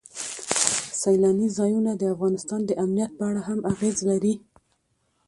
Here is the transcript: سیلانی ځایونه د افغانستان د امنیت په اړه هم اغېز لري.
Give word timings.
سیلانی 1.01 1.47
ځایونه 1.57 1.91
د 1.97 2.03
افغانستان 2.13 2.61
د 2.65 2.71
امنیت 2.83 3.11
په 3.17 3.23
اړه 3.29 3.41
هم 3.47 3.59
اغېز 3.73 3.97
لري. 4.09 4.33